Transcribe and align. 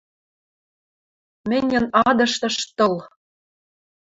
Мӹньӹн 1.49 1.85
адыштыш 2.07 2.55
тыл!.. 2.77 2.93